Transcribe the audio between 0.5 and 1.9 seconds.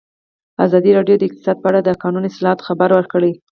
ازادي راډیو د اقتصاد په اړه د